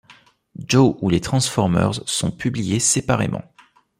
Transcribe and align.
Joe 0.57 0.97
ou 1.03 1.09
les 1.11 1.21
Transformers 1.21 1.93
sont 2.07 2.31
publiés 2.31 2.79
séparément. 2.79 3.43